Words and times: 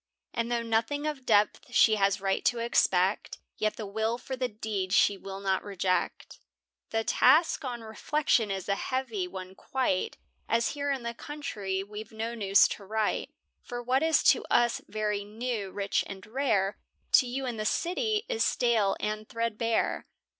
And 0.33 0.51
though 0.51 0.63
nothing 0.63 1.05
of 1.05 1.27
depth 1.27 1.71
she 1.75 1.93
has 1.97 2.19
right 2.19 2.43
to 2.45 2.57
expect; 2.57 3.37
Yet 3.59 3.75
the 3.75 3.85
will 3.85 4.17
for 4.17 4.35
the 4.35 4.47
deed 4.47 4.93
she 4.93 5.15
will 5.15 5.39
not 5.39 5.63
reject 5.63 6.39
The 6.89 7.03
task, 7.03 7.63
on 7.63 7.81
reflection, 7.81 8.49
is 8.49 8.67
a 8.67 8.73
heavy 8.73 9.27
one 9.27 9.53
quite, 9.53 10.17
As 10.49 10.69
here 10.69 10.89
in 10.91 11.03
the 11.03 11.13
country 11.13 11.83
we've 11.83 12.11
no 12.11 12.33
news 12.33 12.67
to 12.69 12.83
write; 12.83 13.29
For 13.61 13.83
what 13.83 14.01
is 14.01 14.23
to 14.33 14.43
us 14.49 14.81
very 14.87 15.23
new, 15.23 15.69
rich, 15.69 16.03
and 16.07 16.25
rare, 16.25 16.79
To 17.11 17.27
you 17.27 17.45
in 17.45 17.57
the 17.57 17.63
city 17.65 18.25
is 18.27 18.43
stale 18.43 18.97
and 18.99 19.29
thread 19.29 19.55
bare. 19.55 20.07